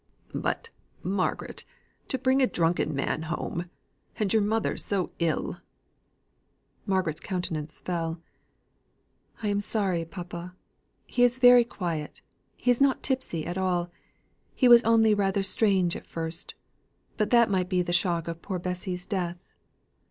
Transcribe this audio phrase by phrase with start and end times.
[0.33, 0.71] "But,
[1.03, 1.63] Margaret,
[2.07, 3.69] to bring a drunken man home
[4.17, 5.57] and your mother so ill!"
[6.87, 8.19] Margaret's countenance fell.
[9.43, 10.55] "I am sorry, papa.
[11.05, 12.23] He is very quiet
[12.57, 13.91] he is not tipsy at all.
[14.55, 16.55] He was only rather strange at first,
[17.15, 19.37] but that might be the shock of poor Bessy's death."